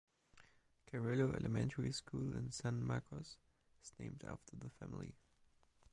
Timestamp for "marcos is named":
2.83-4.23